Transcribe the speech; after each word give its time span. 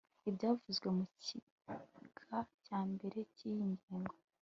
Ibyavuzwe 0.29 0.87
mu 0.97 1.03
gika 1.23 2.37
cya 2.65 2.79
mbere 2.91 3.17
cy 3.35 3.43
iyi 3.49 3.61
ngingo 3.73 4.13